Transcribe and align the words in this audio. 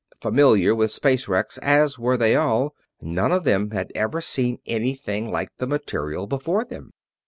Familiar 0.19 0.73
with 0.73 0.89
space 0.89 1.27
wrecks 1.27 1.59
as 1.59 1.99
were 1.99 2.17
they 2.17 2.35
all, 2.35 2.73
none 3.03 3.31
of 3.31 3.43
them 3.43 3.69
had 3.69 3.91
ever 3.93 4.19
seen 4.19 4.57
anything 4.65 5.29
like 5.29 5.55
the 5.57 5.67
material 5.67 6.25
before 6.25 6.65
them. 6.65 6.89